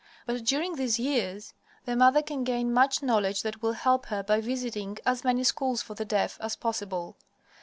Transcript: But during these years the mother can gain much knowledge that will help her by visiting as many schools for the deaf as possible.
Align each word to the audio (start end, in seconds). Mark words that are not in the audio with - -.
But 0.25 0.43
during 0.43 0.77
these 0.77 0.97
years 0.97 1.53
the 1.85 1.95
mother 1.95 2.23
can 2.23 2.43
gain 2.43 2.73
much 2.73 3.03
knowledge 3.03 3.43
that 3.43 3.61
will 3.61 3.73
help 3.73 4.07
her 4.07 4.23
by 4.23 4.41
visiting 4.41 4.97
as 5.05 5.23
many 5.23 5.43
schools 5.43 5.83
for 5.83 5.93
the 5.93 6.05
deaf 6.05 6.39
as 6.41 6.55
possible. 6.55 7.17